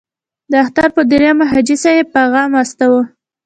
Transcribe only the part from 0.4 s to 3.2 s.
د اختر په دریمه حاجي صاحب پیغام واستاوه.